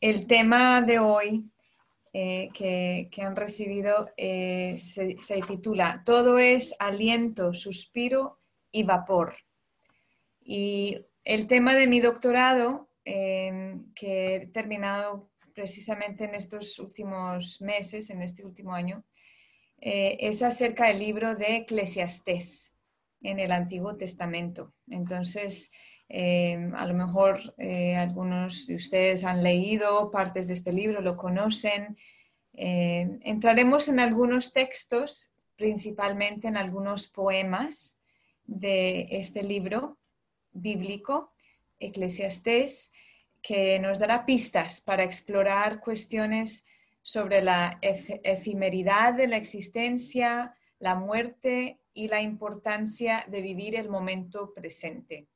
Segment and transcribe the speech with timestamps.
[0.00, 1.50] el tema de hoy
[2.12, 8.38] eh, que, han recibido eh, se, titula Todo es aliento, suspiro
[8.72, 9.36] y vapor.
[10.40, 18.10] Y el tema de mi doctorado, em, que he terminado precisamente en estos últimos meses,
[18.10, 19.04] en este último año,
[19.80, 22.74] eh, es acerca del libro de Eclesiastés
[23.22, 24.74] en el Antiguo Testamento.
[24.88, 25.70] Entonces,
[26.10, 31.16] eh, a lo mejor eh, algunos de ustedes han leído partes de este libro, lo
[31.16, 31.96] conocen.
[32.52, 37.96] entraremos en algunos textos, principalmente en algunos poemas
[38.44, 39.98] de este libro
[40.52, 41.32] bíblico,
[41.78, 42.92] Eclesiastés,
[43.40, 46.66] que nos dará pistas para explorar cuestiones
[47.02, 54.52] sobre la efemeridad de la existencia, la muerte y la importancia de vivir el momento
[54.54, 55.26] presente.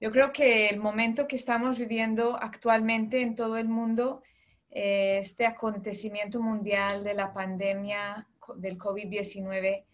[0.00, 4.22] Yo creo que el momento que estamos viviendo actualmente en todo el mundo,
[4.70, 9.84] eh, este acontecimiento mundial de la pandemia del COVID-19, eh,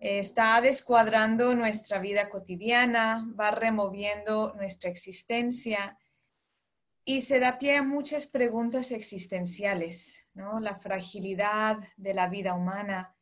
[0.00, 5.98] está descuadrando nuestra vida cotidiana, va removiendo nuestra existencia
[7.04, 10.58] y se da pie a muchas preguntas existenciales, ¿no?
[10.58, 13.14] La fragilidad de la vida humana,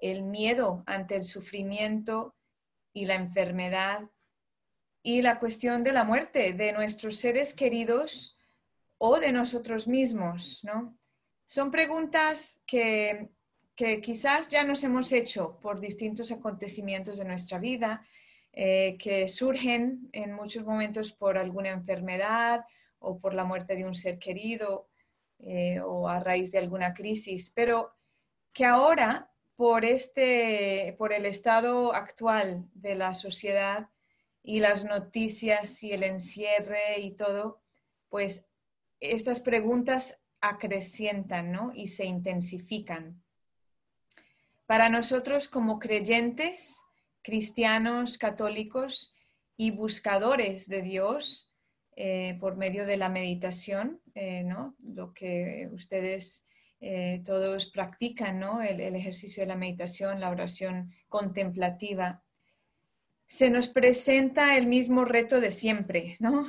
[0.00, 2.34] el miedo ante el sufrimiento
[2.94, 4.08] y la enfermedad
[5.02, 8.38] y la cuestión de la muerte de nuestros seres queridos
[8.98, 10.96] o de nosotros mismos, ¿no?
[11.44, 13.30] Son preguntas que,
[13.74, 18.02] que quizás ya nos hemos hecho por distintos acontecimientos de nuestra vida,
[18.52, 22.64] eh, que surgen en muchos momentos por alguna enfermedad
[22.98, 24.88] o por la muerte de un ser querido
[25.38, 27.94] eh, o a raíz de alguna crisis, pero
[28.52, 33.88] que ahora, por, este, por el estado actual de la sociedad
[34.48, 37.60] y las noticias y el encierre y todo,
[38.08, 38.46] pues
[38.98, 43.22] estas preguntas acrecientan y se intensifican.
[44.64, 46.80] Para nosotros como creyentes,
[47.20, 49.14] cristianos, católicos
[49.54, 51.54] y buscadores de Dios,
[51.94, 54.76] eh, por medio de la meditación, eh, ¿no?
[54.82, 56.46] lo que ustedes
[56.80, 58.62] eh, todos practican, ¿no?
[58.62, 62.22] El, ejercicio de la meditación, la oración contemplativa.
[63.28, 66.46] Se nos presenta el mismo reto de siempre, ¿no?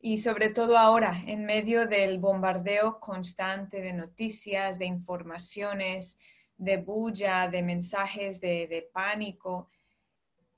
[0.00, 6.18] y sobre todo ahora, en medio del bombardeo constante de noticias, de informaciones,
[6.56, 9.70] de bulla, de mensajes de, de pánico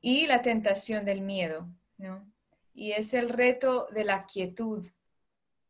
[0.00, 1.68] y la tentación del miedo.
[1.98, 2.32] ¿no?
[2.74, 4.86] y es el reto de la quietud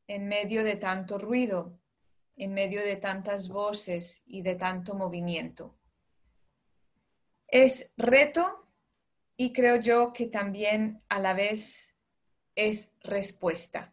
[0.06, 1.78] en medio de tanto ruido,
[2.37, 5.77] en medio de tantas voces y de tanto movimiento.
[7.47, 8.63] Es reto
[9.37, 11.95] y creo yo que también a la vez
[12.55, 13.93] es respuesta.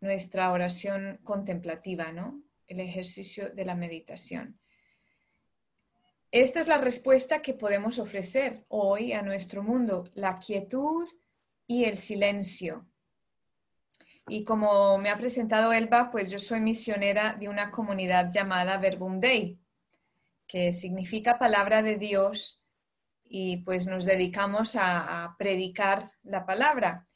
[0.00, 2.42] Nuestra oración contemplativa, ¿no?
[2.66, 4.58] El ejercicio de la meditación.
[6.30, 11.08] Esta es la respuesta que podemos ofrecer hoy a nuestro mundo, la quietud
[11.66, 12.86] y el silencio.
[14.28, 19.20] Y como me ha presentado Elba, pues yo soy misionera de una comunidad llamada Verbum
[20.46, 22.59] que significa palabra de Dios,
[23.32, 27.06] y pues nos dedicamos a, predicar la palabra.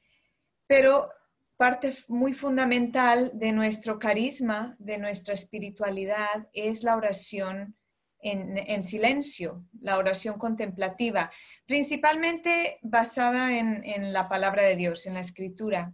[0.68, 1.10] Pero
[1.56, 7.76] parte muy fundamental de nuestro carisma, de nuestra espiritualidad, es la oración
[8.20, 11.30] en, silencio, la oración contemplativa,
[11.66, 15.92] principalmente basada en, la palabra de Dios, en la escritura.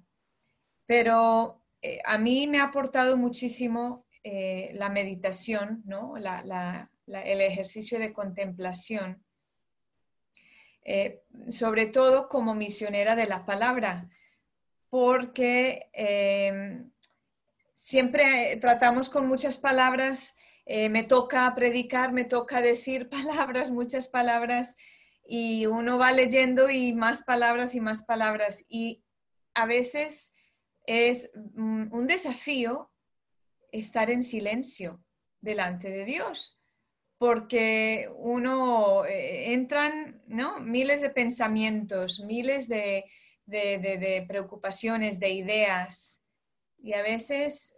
[0.87, 6.15] Pero eh, a mí me ha aportado muchísimo eh, la meditación, ¿no?
[6.17, 9.25] el ejercicio de contemplación,
[10.91, 14.09] eh, sobre todo como misionera de la palabra,
[14.89, 15.89] porque
[17.77, 20.34] siempre tratamos con muchas palabras
[20.73, 24.77] eh, me toca predicar, me toca decir palabras, muchas palabras,
[25.27, 28.67] y uno va leyendo y más palabras y más palabras.
[28.69, 29.03] Y
[29.55, 30.33] a veces
[30.87, 32.92] es un desafío
[33.72, 35.03] estar en silencio
[35.41, 36.59] delante de Dios,
[37.21, 40.59] porque uno eh, entran ¿no?
[40.61, 43.05] miles de pensamientos, miles de,
[43.45, 46.22] de preocupaciones, de ideas,
[46.83, 47.77] y a veces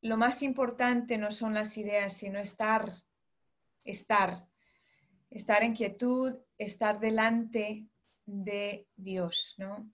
[0.00, 2.90] lo más importante no son las ideas, sino estar,
[3.84, 4.46] estar,
[5.30, 7.86] estar en quietud, estar delante
[8.24, 9.90] de Dios, ¿no?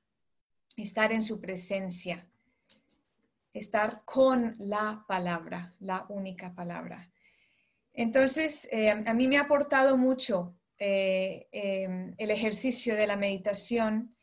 [0.77, 2.29] Estar en su presencia,
[3.53, 7.11] estar con la palabra, la única palabra.
[7.93, 14.17] Entonces, eh, a mí me ha aportado mucho eh, em, el ejercicio de la meditación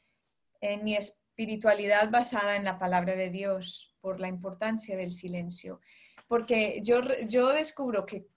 [0.62, 5.82] en mi espiritualidad basada en la palabra de Dios, por la importancia del silencio.
[6.28, 8.28] Porque yo, descubro que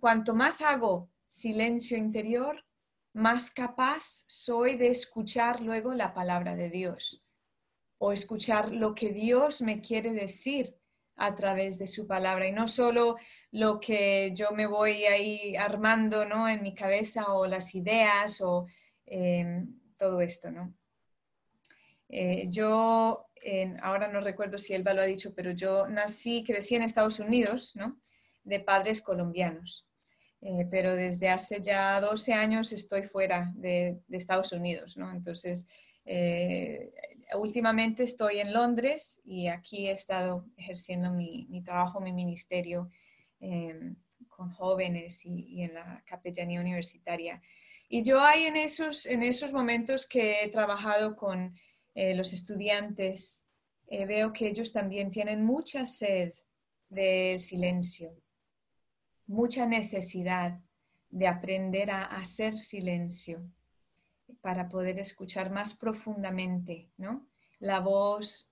[0.00, 2.64] cuanto más hago silencio interior,
[3.12, 7.24] más capaz soy de escuchar luego la palabra de Dios
[7.98, 10.76] o escuchar lo que Dios me quiere decir
[11.18, 13.16] a través de su palabra y no solo
[13.50, 16.48] lo que yo me voy ahí armando ¿no?
[16.48, 18.66] en mi cabeza o las ideas o
[19.04, 20.50] em, todo esto.
[20.50, 20.74] ¿no?
[22.08, 23.26] Eh, yo,
[23.82, 27.74] ahora no recuerdo si Elba lo ha dicho, pero yo nací, crecí en Estados Unidos,
[27.74, 28.00] ¿no?
[28.44, 29.88] de padres colombianos.
[30.40, 35.10] Eh, pero desde hace ya 12 años estoy fuera de, Estados Unidos, ¿no?
[35.10, 35.66] Entonces,
[36.04, 36.92] eh,
[37.36, 42.90] últimamente estoy en Londres y aquí he estado ejerciendo mi, trabajo, mi ministerio
[43.40, 43.96] em,
[44.28, 47.40] con jóvenes y, en la capellanía universitaria.
[47.88, 51.54] Y yo hay en esos, en esos momentos que he trabajado con
[51.94, 53.44] eh, los estudiantes,
[53.90, 56.32] veo que ellos también tienen mucha sed
[56.90, 58.14] del silencio,
[59.26, 60.60] mucha necesidad
[61.10, 63.50] de aprender a hacer silencio
[64.40, 67.26] para poder escuchar más profundamente ¿no?
[67.60, 68.50] la voz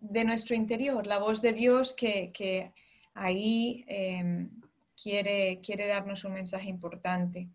[0.00, 2.72] de nuestro interior, la voz de Dios que,
[3.14, 4.50] ahí em,
[5.00, 7.48] quiere, quiere darnos un mensaje importante.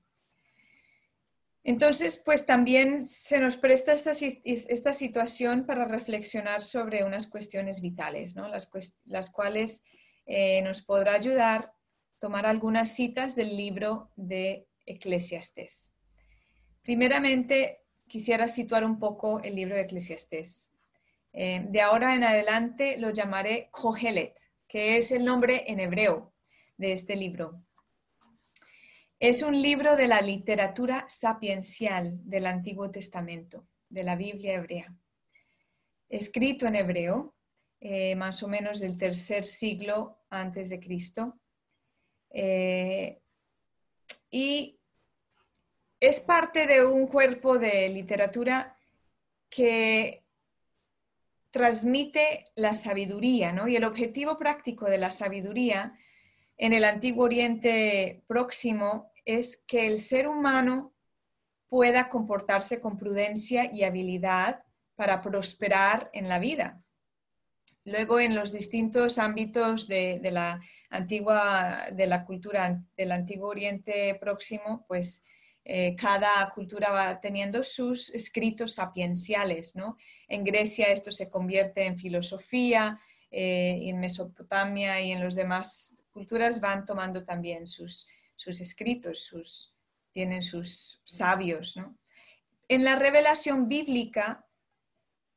[1.63, 8.35] Entonces, pues también se nos presta esta, esta situación para reflexionar sobre unas cuestiones vitales,
[8.35, 8.49] ¿no?
[8.49, 9.83] las, cuales
[10.25, 11.71] eh, nos podrá ayudar
[12.19, 15.92] tomar algunas citas del libro de Eclesiastés.
[16.83, 20.73] Primeramente, quisiera situar un poco el libro de Eclesiastés.
[21.31, 24.37] Eh, de ahora en adelante lo llamaré Kohelet,
[24.67, 26.33] que es el nombre en hebreo
[26.77, 27.63] de este libro.
[29.17, 34.93] Es un libro de la literatura sapiencial del Antiguo Testamento, de la Biblia hebrea.
[36.09, 37.33] Escrito en hebreo,
[37.79, 41.39] eh, más o menos del tercer siglo antes de Cristo,
[42.29, 43.21] eh,
[44.29, 44.79] y
[46.03, 48.77] es parte de un cuerpo de literatura
[49.49, 50.25] que
[51.49, 53.69] transmite la sabiduría, ¿no?
[53.69, 55.93] Y el objetivo práctico de la sabiduría
[56.57, 60.93] en el Antiguo Oriente Próximo es que el ser humano
[61.69, 64.65] pueda comportarse con prudencia y habilidad
[64.95, 66.81] para prosperar en la vida.
[67.85, 70.59] Luego, en los distintos ámbitos de, la
[70.89, 75.23] antigua, de la cultura del Antiguo Oriente Próximo, pues
[75.65, 79.97] eh, cada cultura va teniendo sus escritos sapienciales, ¿no?
[80.27, 82.99] En Grecia esto se convierte en filosofía,
[83.31, 89.73] eh, en Mesopotamia y en las demás culturas van tomando también sus, sus escritos, sus,
[90.11, 91.97] tienen sus sabios, ¿no?
[92.67, 94.45] En la revelación bíblica,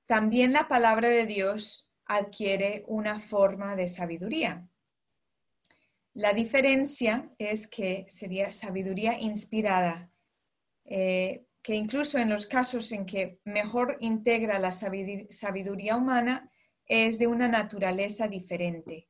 [0.07, 4.69] también la palabra de Dios adquiere una forma de sabiduría.
[6.15, 10.11] La diferencia es que sería sabiduría inspirada,
[10.87, 16.51] eh, que incluso en los casos en que mejor integra la sabiduría humana
[16.87, 19.09] es de una naturaleza diferente,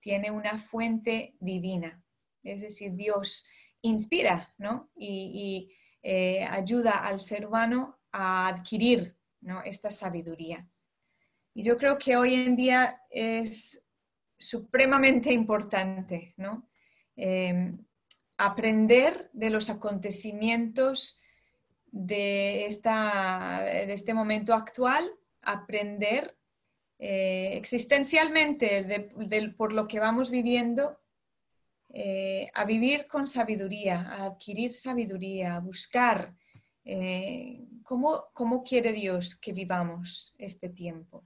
[0.00, 2.02] tiene una fuente divina,
[2.42, 3.46] es decir, Dios
[3.82, 4.90] inspira ¿no?
[4.96, 5.70] y,
[6.02, 9.62] eh, ayuda al ser humano a adquirir ¿no?
[9.62, 10.66] esta sabiduría.
[11.52, 13.84] Y yo creo que hoy en día es
[14.38, 16.68] supremamente importante, ¿no?
[17.16, 17.84] Em,
[18.38, 21.20] aprender de los acontecimientos
[21.90, 25.10] de, esta, de este momento actual,
[25.42, 26.36] aprender
[26.98, 29.12] eh, existencialmente
[29.56, 30.98] por lo que vamos viviendo,
[31.90, 36.34] eh, a vivir con sabiduría, a adquirir sabiduría, a buscar
[36.84, 41.24] eh, cómo, cómo quiere Dios que vivamos este tiempo.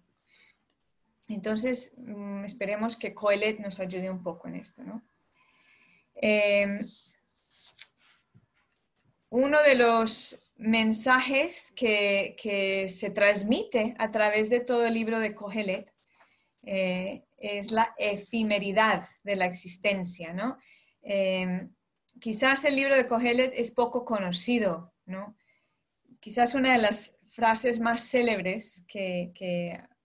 [1.28, 4.82] Entonces, mm, esperemos que Coelet nos ayude un poco en esto.
[6.14, 6.86] Em,
[9.30, 15.92] uno de los mensajes que, se transmite a través de todo el libro de Coelet
[16.62, 20.34] eh, es la efemeridad de la existencia.
[21.02, 21.74] Em,
[22.20, 24.92] quizás el libro de Coelet es poco conocido.
[26.20, 29.32] Quizás una de las frases más célebres que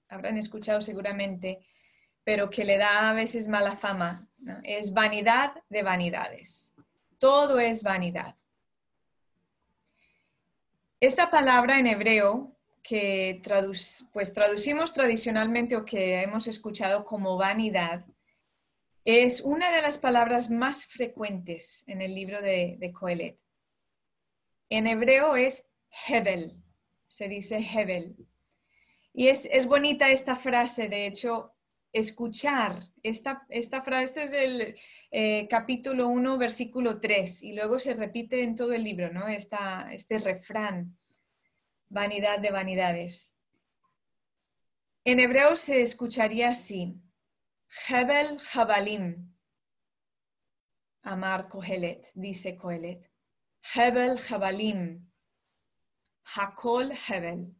[0.09, 1.59] habrán escuchado seguramente,
[2.27, 4.19] pero que le da a veces mala fama,
[4.63, 6.73] es vanidad de vanidades.
[7.19, 8.35] Todo es vanidad.
[10.99, 12.53] Esta palabra en hebreo
[12.83, 13.41] que
[14.11, 18.05] pues traducimos tradicionalmente o que hemos escuchado como vanidad,
[19.05, 23.39] es una de las palabras más frecuentes en el libro de, de Coelet.
[24.67, 25.65] En hebreo es
[26.09, 26.61] Hebel,
[27.07, 28.17] se dice Hebel.
[29.13, 31.53] Y es, es bonita esta frase, de hecho,
[31.97, 32.89] escuchar.
[33.03, 34.75] Esta, esta frase, este es el
[35.11, 39.27] eh, capítulo 1, versículo 3, y luego se repite en todo el libro, ¿no?
[39.27, 40.97] Este refrán,
[41.89, 43.35] vanidad de vanidades.
[45.03, 46.95] En hebreo se escucharía así,
[47.87, 49.33] Hebel Jabalim,
[51.03, 53.09] Amar Kohelet, dice Kohelet.
[53.73, 55.09] Hebel Jabalim,
[56.35, 57.55] Hakol Hebel.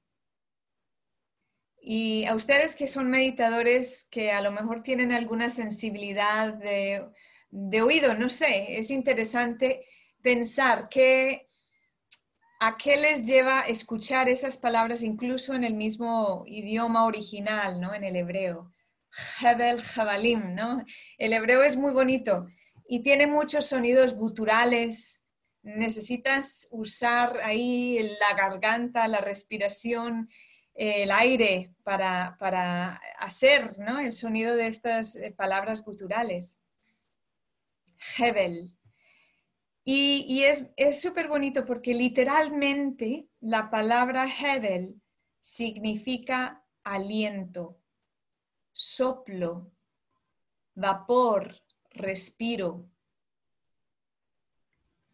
[1.90, 8.14] Y a ustedes que son meditadores, que a lo mejor tienen alguna sensibilidad de, oído,
[8.14, 9.86] no sé, es interesante
[10.22, 11.48] pensar que,
[12.60, 17.94] a qué les lleva escuchar esas palabras incluso en el mismo idioma original, ¿no?
[17.94, 18.70] En el hebreo.
[19.42, 20.84] Hebel Jabalim, ¿no?
[21.18, 22.48] El hebreo es muy bonito
[22.86, 25.24] y tiene muchos sonidos guturales.
[25.64, 30.28] Necesitas usar ahí la garganta, la respiración,
[30.78, 33.68] el aire para, hacer
[34.00, 36.60] el sonido de estas eh, palabras guturales.
[38.18, 38.74] Hebel.
[39.84, 45.02] Y, es súper bonito porque literalmente la palabra Hebel
[45.40, 47.80] significa aliento,
[48.72, 49.72] soplo,
[50.76, 51.56] vapor,
[51.90, 52.90] respiro.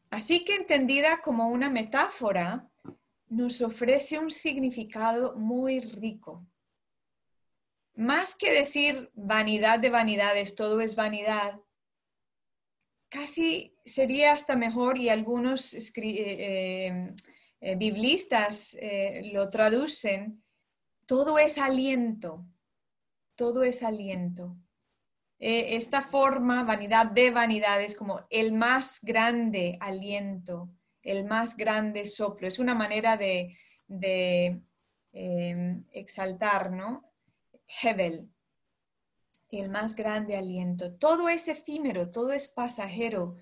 [0.10, 2.68] Así que entendida como una metáfora,
[3.34, 6.46] nos ofrece un significado muy rico.
[7.96, 11.60] Más que decir vanidad de vanidades, todo es vanidad,
[13.10, 17.14] casi sería hasta mejor y algunos eh, eh,
[17.62, 18.78] eh, biblistas
[19.32, 20.44] lo traducen,
[21.06, 22.46] todo es aliento,
[23.36, 24.58] todo es aliento.
[25.40, 30.70] esta forma, vanidad de vanidades, como el más grande aliento
[31.04, 32.48] el más grande soplo.
[32.48, 33.56] Es una manera de,
[35.12, 37.12] em, exaltar, ¿no?
[37.82, 38.30] Hebel,
[39.52, 40.94] el más grande aliento.
[40.96, 43.36] Todo es efímero, todo es pasajero,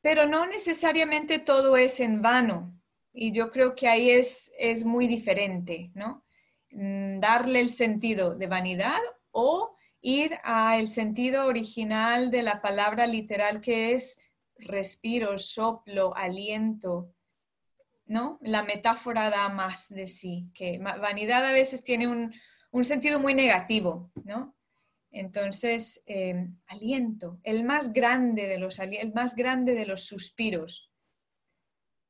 [0.00, 2.74] pero no necesariamente todo es en vano.
[3.12, 6.24] Y yo creo que ahí es, es muy diferente, ¿no?
[6.70, 13.60] Mm, darle el sentido de vanidad o ir al sentido original de la palabra literal
[13.60, 14.18] que es
[14.62, 17.14] respiro, soplo, aliento,
[18.06, 18.38] ¿no?
[18.42, 22.32] La metáfora da más de sí, que vanidad a veces tiene un,
[22.84, 24.56] sentido muy negativo, ¿no?
[25.10, 30.90] Entonces, em, aliento, el más grande de los, el más grande de los suspiros.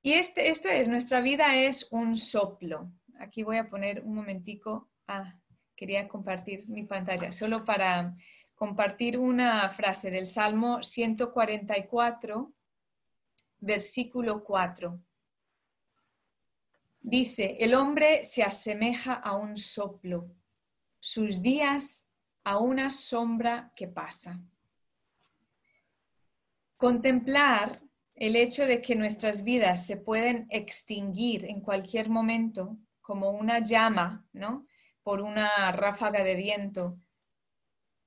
[0.02, 2.92] Y este, esto es, nuestra vida es un soplo.
[3.18, 4.90] Aquí voy a poner un momentico.
[5.06, 5.32] Ah,
[5.76, 8.14] quería compartir mi pantalla, solo para
[8.62, 12.52] compartir una frase del Salmo 144,
[13.58, 15.00] versículo 4.
[17.00, 20.30] Dice, el hombre se asemeja a un soplo,
[21.00, 22.08] sus días
[22.44, 24.40] a una sombra que pasa.
[26.76, 27.82] Contemplar
[28.14, 34.24] el hecho de que nuestras vidas se pueden extinguir en cualquier momento como una llama,
[34.32, 34.68] ¿no?
[35.02, 36.96] Por una ráfaga de viento,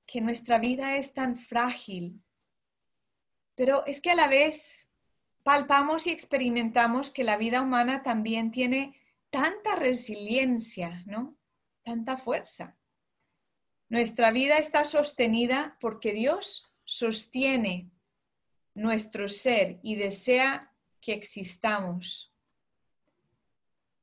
[0.06, 2.22] que nuestra vida es tan frágil,
[3.54, 4.88] pero es que a la vez
[5.42, 8.94] palpamos y experimentamos que la vida humana también tiene
[9.30, 11.36] tanta resiliencia, ¿no?
[11.82, 12.76] Tanta fuerza.
[13.88, 17.90] Nuestra vida está sostenida porque Dios sostiene
[18.74, 22.32] nuestro ser y desea que existamos.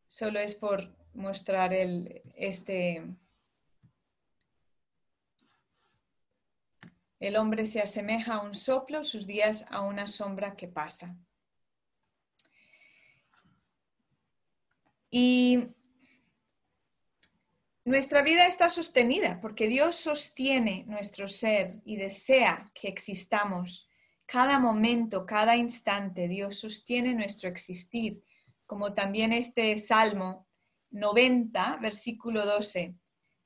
[0.07, 3.03] Solo es por mostrar el, este,
[7.24, 11.15] El hombre se asemeja a un soplo, sus días a una sombra que pasa.
[15.10, 15.70] Y
[17.86, 23.88] nuestra vida está sostenida porque Dios sostiene nuestro ser y desea que existamos.
[24.25, 28.22] Cada momento, cada instante, Dios sostiene nuestro existir,
[28.65, 30.46] como también este Salmo
[30.92, 32.96] 90, versículo 12.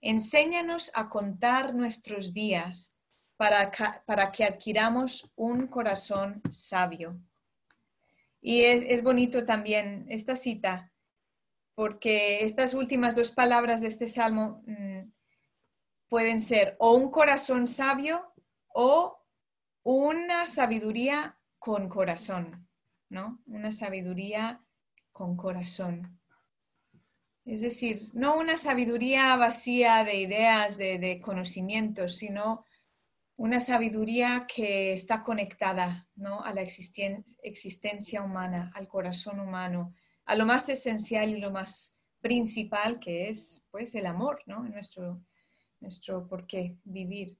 [0.01, 2.96] Enséñanos a contar nuestros días
[3.37, 7.19] para, que adquiramos un corazón sabio.
[8.41, 10.91] Y es, bonito también esta cita,
[11.75, 15.11] porque estas últimas dos palabras de este salmo mm,
[16.09, 18.33] pueden ser o un corazón sabio
[18.69, 19.23] o
[19.83, 22.67] una sabiduría con corazón,
[23.09, 23.41] ¿no?
[23.45, 24.61] Una sabiduría
[25.11, 26.19] con corazón.
[27.45, 32.65] Es decir, no una sabiduría vacía de ideas, de, de conocimientos, sino
[33.37, 36.43] una sabiduría que está conectada ¿no?
[36.43, 39.93] a la existencia humana, al corazón humano,
[40.25, 44.63] a lo más esencial y lo más principal que es pues el amor, ¿no?
[44.63, 45.21] Nuestro,
[45.79, 47.37] nuestro por qué vivir.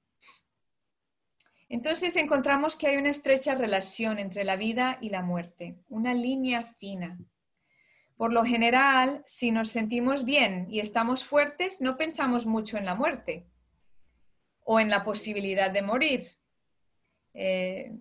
[1.67, 6.63] Entonces encontramos que hay una estrecha relación entre la vida y la muerte, una línea
[6.63, 7.17] fina.
[8.15, 12.95] Por lo general, si nos sentimos bien y estamos fuertes, no pensamos mucho en la
[12.95, 13.47] muerte
[14.69, 16.23] o en la posibilidad de morir.
[17.33, 17.93] Eh,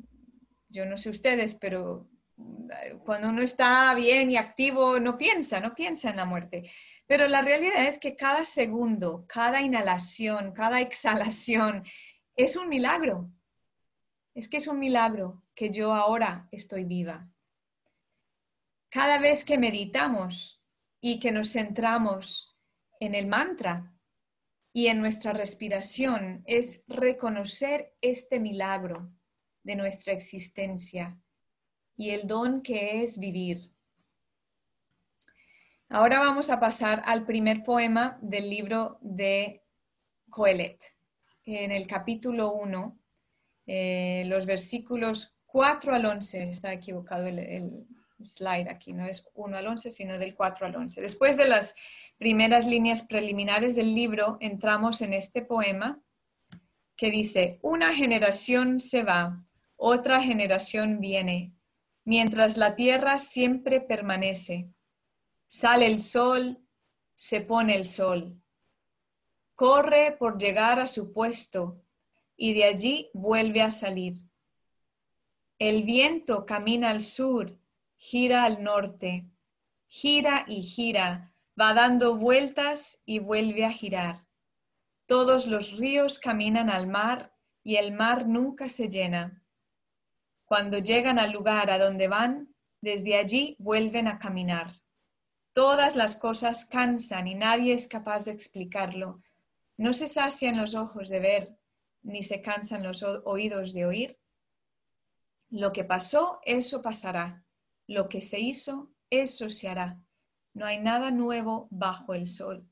[0.69, 2.09] yo no sé ustedes, pero
[3.05, 6.69] cuando uno está bien y activo, no piensa, no piensa en la muerte.
[7.07, 11.85] Pero la realidad es que cada segundo, cada inhalación, cada exhalación
[12.35, 13.31] es un milagro.
[14.35, 17.29] Es que es un milagro que yo ahora estoy viva.
[18.91, 20.61] Cada vez que meditamos
[21.01, 22.59] y que nos centramos
[22.99, 23.96] en el mantra
[24.77, 29.11] y en nuestra respiración, es reconocer este milagro
[29.63, 31.19] de nuestra existencia
[31.97, 33.73] y el don que es vivir.
[35.89, 39.65] Ahora vamos a pasar al primer poema del libro de
[40.29, 40.95] Coelet.
[41.45, 42.99] En el capítulo 1,
[43.69, 47.87] eh, los versículos 4 al 11, está equivocado el, el,
[48.25, 51.01] slide aquí, no es 1 al 11, sino del 4 al 11.
[51.01, 51.75] Después de las
[52.19, 56.01] primeras líneas preliminares del libro, entramos en este poema
[56.97, 59.45] que dice, una generación se va,
[59.77, 61.53] otra generación viene,
[62.05, 64.71] mientras la tierra siempre permanece.
[65.47, 66.59] Sale el sol,
[67.15, 68.41] se pone el sol.
[69.55, 71.83] Corre por llegar a su puesto
[72.37, 74.15] y de allí vuelve a salir.
[75.59, 77.59] El viento camina al sur,
[78.09, 79.27] gira al norte,
[79.89, 84.29] gira y gira, va dando vueltas y vuelve a girar.
[85.07, 87.35] Todos los ríos caminan al mar
[87.65, 89.43] y el mar nunca se llena.
[90.45, 94.81] Cuando llegan al lugar a donde van, desde allí vuelven a caminar.
[95.53, 99.21] Todas las cosas cansan y nadie es capaz de explicarlo.
[99.77, 101.59] No se sacian los ojos de ver,
[102.03, 104.21] ni se cansan los oídos de oír.
[105.51, 107.46] Lo que pasó, eso pasará.
[107.87, 110.01] Lo que se hizo, eso se hará.
[110.55, 112.69] No hay nada nuevo bajo el sol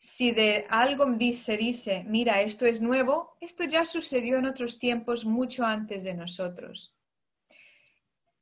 [0.00, 5.26] si de algo se dice, mira, esto es nuevo, esto ya sucedió en otros tiempos
[5.26, 6.96] mucho antes de nosotros.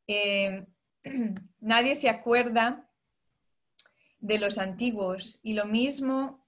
[0.06, 0.64] Eh,
[1.58, 2.88] nadie se acuerda
[4.20, 6.46] de los antiguos y lo mismo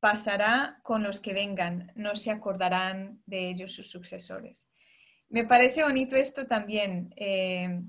[0.00, 4.66] pasará con los que vengan, no se acordarán de ellos sus sucesores.
[5.32, 7.14] Me parece bonito esto también.
[7.16, 7.80] Eh,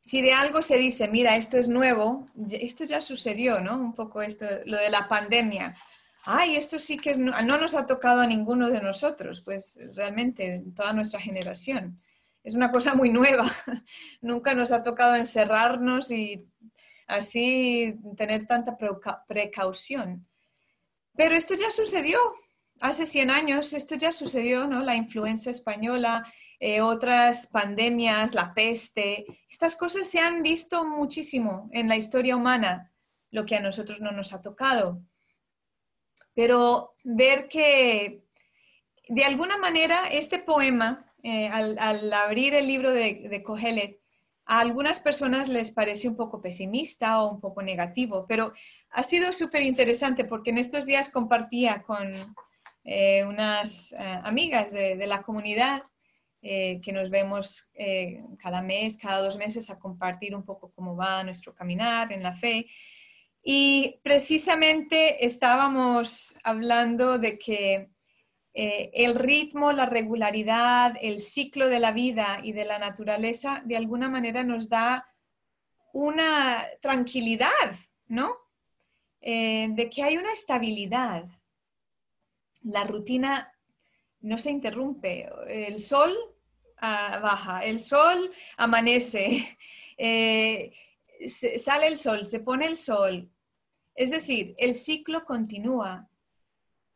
[0.00, 3.76] si de algo se dice, mira, esto es nuevo, esto ya sucedió, ¿no?
[3.76, 5.76] Un poco esto, lo de la pandemia.
[6.24, 10.94] Ay, esto sí que no, nos ha tocado a ninguno de nosotros, pues realmente toda
[10.94, 12.00] nuestra generación.
[12.42, 13.44] Es una cosa muy nueva.
[14.22, 16.46] Nunca nos ha tocado encerrarnos y
[17.08, 18.78] así tener tanta
[19.28, 20.26] precaución.
[21.14, 22.18] Pero esto ya sucedió.
[22.80, 24.82] Hace 100 años esto ya sucedió, ¿no?
[24.82, 26.24] La influencia española,
[26.58, 32.90] eh, otras pandemias, la peste, estas cosas se han visto muchísimo en la historia humana,
[33.30, 35.02] lo que a nosotros no nos ha tocado.
[36.34, 38.24] Pero ver que
[39.08, 44.00] de alguna manera este poema, eh, al, abrir el libro de, de Kohelet,
[44.46, 48.52] a algunas personas les parece un poco pesimista o un poco negativo, pero
[48.90, 52.12] ha sido súper interesante porque en estos días compartía con
[52.84, 55.82] eh, unas amigas de, la comunidad
[56.42, 60.96] eh, que nos vemos eh, cada mes, cada dos meses a compartir un poco cómo
[60.96, 62.66] va nuestro caminar en la fe.
[63.42, 67.90] Y precisamente estábamos hablando de que
[68.54, 73.76] eh, el ritmo, la regularidad, el ciclo de la vida y de la naturaleza de
[73.76, 75.06] alguna manera nos da
[75.92, 78.34] una tranquilidad, ¿no?
[79.22, 81.26] de que hay una estabilidad.
[82.62, 83.52] La rutina
[84.20, 85.28] no se interrumpe.
[85.48, 86.14] El sol
[86.80, 89.58] ah, baja, el sol amanece,
[89.98, 90.72] eh,
[91.26, 93.30] sale el sol, se pone el sol.
[93.94, 96.08] Es decir, el ciclo continúa.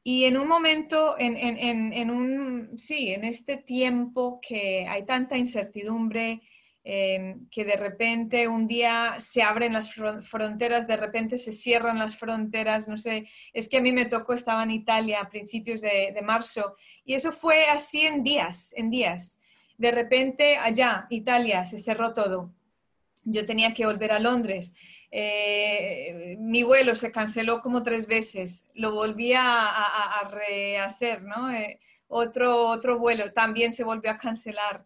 [0.07, 6.42] Y en un momento, en, un, sí, en este tiempo que hay tanta incertidumbre,
[6.87, 12.14] Em, que de repente un día se abren las fronteras, de repente se cierran las
[12.14, 16.14] fronteras, no sé, es que a mí me tocó, estaba en Italia a principios de,
[16.23, 19.40] marzo y eso fue así en días, en días.
[19.79, 22.53] De repente allá, Italia, se cerró todo.
[23.23, 24.75] Yo tenía que volver a Londres.
[25.11, 31.51] Eh, mi vuelo se canceló como tres veces, lo volví a, rehacer, ¿no?
[31.51, 34.85] Eh, otro, otro vuelo también se volvió a cancelar.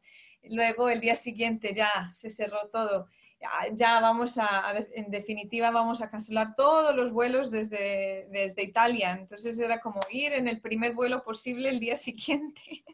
[0.51, 3.09] Luego el día siguiente ya se cerró todo.
[3.73, 9.17] ya vamos a, en definitiva, vamos a cancelar todos los vuelos desde, desde Italia.
[9.19, 12.85] Entonces era como ir en el primer vuelo posible el día siguiente.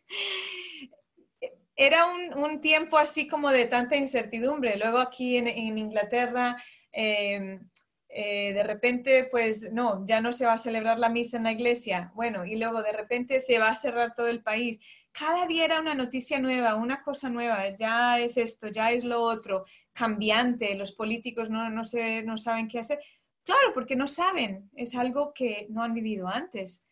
[1.76, 4.76] Era un, tiempo así como de tanta incertidumbre.
[4.76, 6.56] Luego aquí en, Inglaterra,
[6.92, 7.68] em,
[8.08, 11.52] eh, de repente, pues no, ya no se va a celebrar la misa en la
[11.52, 12.12] iglesia.
[12.14, 14.78] Bueno, y luego de repente se va a cerrar todo el país
[15.14, 19.22] cada día era una noticia nueva, una cosa nueva, ya es esto, ya es lo
[19.22, 21.82] otro, cambiante, los políticos no, no,
[22.24, 22.98] no saben qué hacer.
[23.44, 26.84] Claro, porque no saben, es algo que no han vivido antes.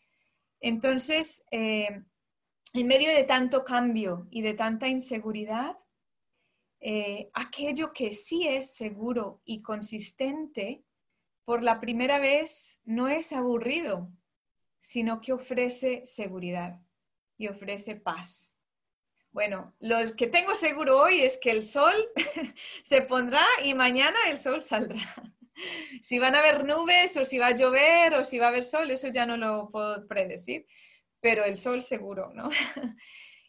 [0.61, 2.05] Entonces, eh,
[2.75, 5.77] en medio de tanto cambio y de tanta inseguridad,
[6.79, 10.85] eh, aquello que sí es seguro y consistente,
[11.45, 14.13] por la primera vez no es aburrido,
[14.79, 16.81] sino que ofrece seguridad
[17.43, 18.57] y ofrece paz.
[19.33, 21.95] Bueno, lo que tengo seguro hoy es que el sol
[22.85, 25.03] se pondrá y mañana el sol saldrá.
[26.01, 28.65] Si van a haber nubes o si va a llover o si va a haber
[28.65, 30.67] sol, eso ya no lo puedo predecir,
[31.21, 32.49] pero el sol seguro, ¿no?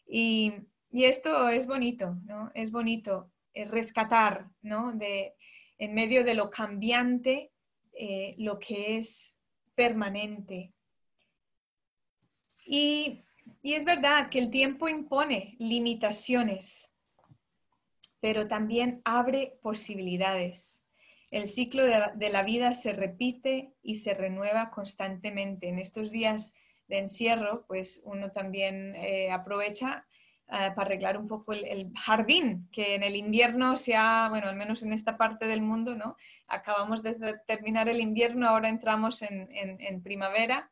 [0.06, 0.52] Y,
[0.92, 2.52] esto es bonito, ¿no?
[2.54, 4.92] Es bonito eh, rescatar, ¿no?
[4.92, 5.34] De,
[5.78, 7.50] en medio de lo cambiante,
[7.94, 9.40] eh, lo que es
[9.74, 10.72] permanente.
[12.66, 13.24] Y
[13.64, 16.92] y es verdad que el tiempo impone limitaciones,
[18.20, 20.86] pero también abre posibilidades.
[21.30, 25.70] El ciclo de, la vida se repite y se renueva constantemente.
[25.70, 26.52] En estos días
[26.88, 30.06] de encierro, pues uno también eh, aprovecha
[30.48, 33.92] eh, para arreglar un poco el, jardín, que en el invierno se
[34.28, 36.18] bueno, al menos en esta parte del mundo, ¿no?
[36.48, 40.70] Acabamos de terminar el invierno, ahora entramos en primavera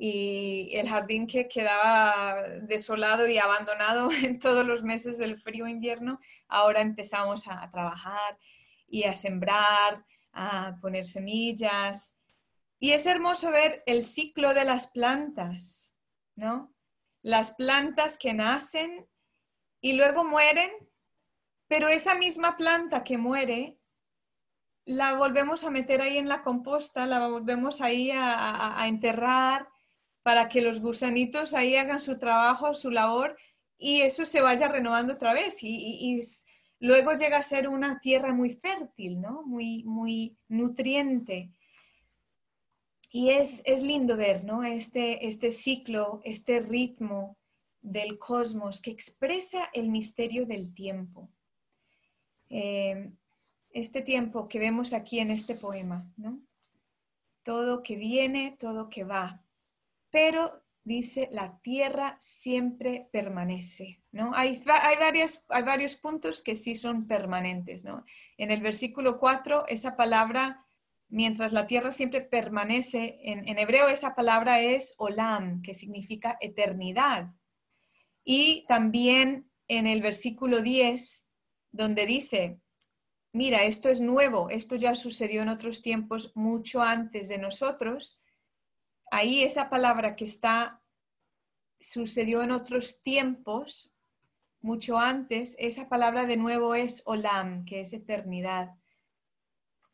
[0.00, 6.20] y el jardín que quedaba desolado y abandonado en todos los meses del frío invierno,
[6.46, 8.38] ahora empezamos a, trabajar
[8.86, 12.16] y a sembrar, a poner semillas.
[12.78, 15.96] Y es hermoso ver el ciclo de las plantas,
[16.36, 16.72] ¿no?
[17.22, 19.08] Las plantas que nacen
[19.80, 20.70] y luego mueren,
[21.66, 23.80] pero esa misma planta que muere,
[24.84, 29.68] la volvemos a meter ahí en la composta, la volvemos ahí a enterrar
[30.28, 33.34] para que los gusanitos ahí hagan su trabajo, su labor
[33.78, 36.20] y eso se vaya renovando otra vez y,
[36.80, 39.42] luego llega a ser una tierra muy fértil, ¿no?
[39.44, 41.50] Muy, muy nutriente.
[43.10, 44.64] Y es, lindo ver, ¿no?
[44.64, 47.38] Este, este ciclo, este ritmo
[47.80, 51.30] del cosmos que expresa el misterio del tiempo.
[52.50, 53.12] Eh,
[53.70, 56.38] este tiempo que vemos aquí en este poema, ¿no?
[57.42, 59.42] Todo que viene, todo que va,
[60.10, 64.02] pero dice la tierra siempre permanece.
[64.10, 64.32] ¿no?
[64.34, 64.96] Hay, hay,
[65.48, 67.84] hay varios puntos que sí son permanentes.
[67.84, 68.04] ¿no?
[68.36, 70.64] En el versículo 4, esa palabra,
[71.08, 77.32] mientras la tierra siempre permanece, en, en hebreo esa palabra es olam, que significa eternidad.
[78.24, 81.26] Y también en el versículo 10,
[81.70, 82.58] donde dice,
[83.32, 88.22] mira, esto es nuevo, esto ya sucedió en otros tiempos mucho antes de nosotros,
[89.10, 90.82] ahí esa palabra que está,
[91.80, 93.94] sucedió en otros tiempos,
[94.60, 98.74] mucho antes, esa palabra de nuevo es olam, que es eternidad.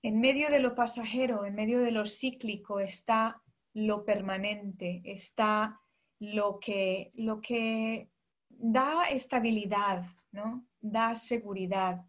[0.03, 3.43] En medio de lo pasajero, en medio de lo cíclico está
[3.75, 5.81] lo permanente, está
[6.19, 8.11] lo que, lo que
[8.49, 10.67] da estabilidad, ¿no?
[10.81, 12.05] da seguridad.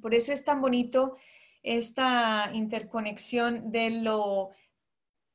[0.00, 1.16] Por eso es tan bonito
[1.62, 4.50] esta interconexión de lo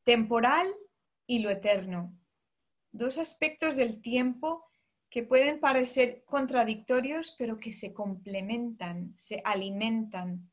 [0.05, 0.67] temporal
[1.27, 2.17] y lo eterno.
[2.91, 4.63] Dos aspectos del tiempo
[5.09, 10.51] que pueden parecer contradictorios, pero que se complementan, se alimentan.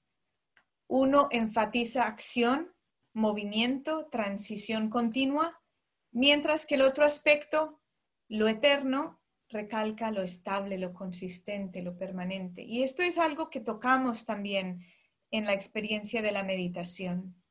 [0.88, 2.72] Uno enfatiza acción,
[3.12, 5.60] movimiento, transición continua,
[6.10, 7.80] mientras que el otro aspecto,
[8.28, 12.62] lo eterno, recalca lo estable, lo consistente, lo permanente.
[12.62, 14.86] Y esto es algo que tocamos también
[15.30, 17.41] en la experiencia de la meditación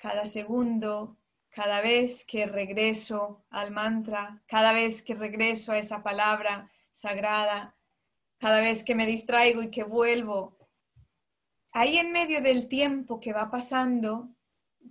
[0.00, 1.18] cada segundo,
[1.50, 7.76] cada vez que regreso al mantra, cada vez que regreso a esa palabra sagrada,
[8.38, 10.56] cada vez que me distraigo y que vuelvo,
[11.72, 14.30] ahí en medio del tiempo que va pasando,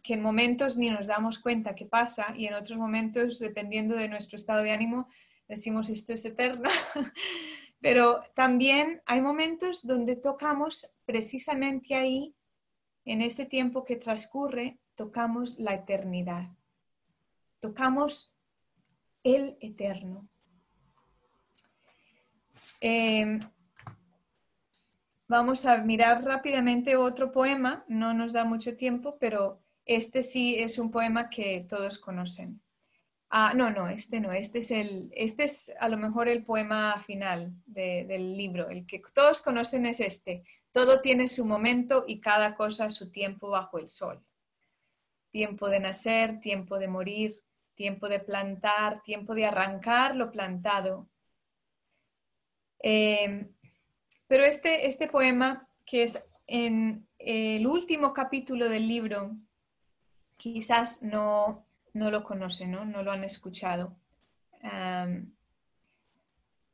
[0.04, 4.10] que en momentos ni nos damos cuenta que pasa y en otros momentos, dependiendo de
[4.10, 5.10] nuestro estado de ánimo,
[5.48, 6.70] decimos esto es eterno.
[7.82, 12.36] Pero también hay momentos donde tocamos precisamente ahí,
[13.06, 16.50] en ese tiempo que transcurre, tocamos la eternidad,
[17.62, 18.36] tocamos
[19.24, 20.28] el eterno.
[22.82, 23.40] Em,
[25.26, 30.78] vamos a mirar rápidamente otro poema, no nos da mucho tiempo, pero este sí es
[30.78, 32.62] un poema que todos conocen.
[33.30, 37.00] Ah, no, no, este no, este es, el, este es a lo mejor el poema
[37.00, 40.44] final del libro, el que todos conocen es este.
[40.74, 44.26] Todo tiene su momento y cada cosa su tiempo bajo el sol.
[45.32, 47.34] Tiempo de nacer, tiempo de morir,
[47.76, 51.08] tiempo de plantar, tiempo de arrancar lo plantado.
[52.80, 53.54] Em,
[54.28, 59.36] pero este, este poema, que es en el último capítulo del libro,
[60.38, 62.86] quizás no, no lo conocen, ¿no?
[62.86, 63.96] no lo han escuchado.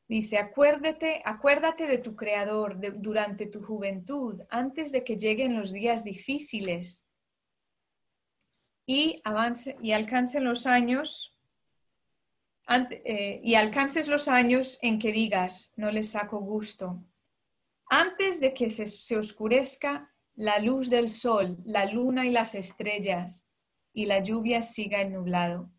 [0.07, 6.03] dice, acuérdate, acuérdate de tu creador durante tu juventud, antes de que lleguen los días
[6.03, 7.04] difíciles
[8.85, 11.37] y, avance, y alcancen los años,
[12.67, 17.03] eh, y alcances los años en que digas, no les saco gusto.
[17.87, 23.47] Antes de que se, oscurezca la luz del sol, la luna y las estrellas,
[23.93, 25.71] y la lluvia siga el nublado.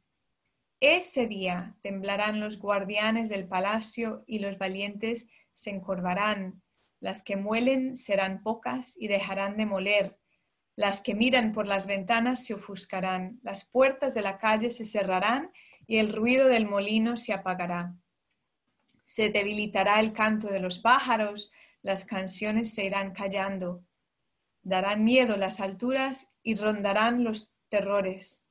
[0.80, 6.62] Ese día temblarán los guardianes del palacio y los valientes se encorvarán.
[7.00, 10.18] Las que muelen serán pocas y dejarán de moler.
[10.76, 13.40] Las que miran por las ventanas se ofuscarán.
[13.42, 15.50] Las puertas de la calle se cerrarán
[15.86, 17.94] y el ruido del molino se apagará.
[19.02, 23.84] Se debilitará el canto de los pájaros, las canciones se irán callando.
[24.62, 28.44] Darán miedo las alturas y rondarán los terrores.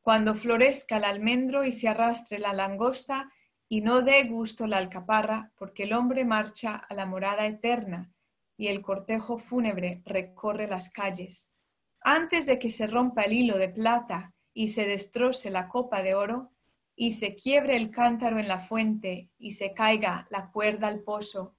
[0.00, 3.30] Cuando florezca el almendro y se arrastre la langosta
[3.68, 8.12] y no dé gusto la alcaparra, porque el hombre marcha a la morada eterna
[8.56, 11.54] y el cortejo fúnebre recorre las calles.
[12.00, 16.14] Antes de que se rompa el hilo de plata y se destroce la copa de
[16.14, 16.52] oro,
[16.94, 21.56] y se quiebre el cántaro en la fuente y se caiga la cuerda al pozo,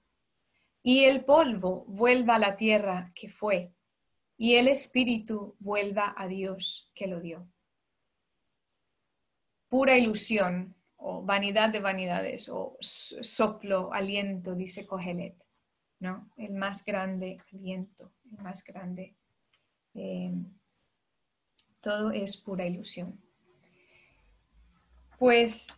[0.82, 3.72] y el polvo vuelva a la tierra que fue,
[4.36, 7.48] y el espíritu vuelva a Dios que lo dio.
[9.68, 15.43] Pura ilusión o vanidad de vanidades o soplo, aliento, dice Cogelet,
[16.36, 19.14] El más grande aliento, el más grande.
[19.94, 20.32] Eh,
[21.80, 23.20] todo es pura ilusión.
[25.18, 25.68] Pues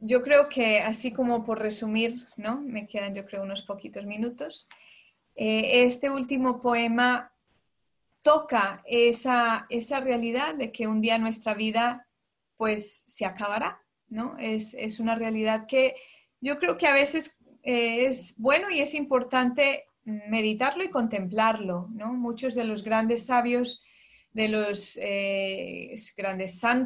[0.00, 2.60] yo creo que así como por resumir, ¿no?
[2.60, 4.68] Me quedan yo creo unos poquitos minutos.
[5.34, 7.32] Eh, este último poema
[8.22, 12.06] toca esa, esa realidad de que un día nuestra vida
[12.56, 14.36] pues se acabará, ¿no?
[14.38, 15.96] Es, una realidad que
[16.40, 22.12] yo creo que a veces eh, es bueno y es importante meditarlo y contemplarlo, ¿no?
[22.12, 23.82] Muchos de los grandes sabios,
[24.32, 26.80] de los eh, grandes santos,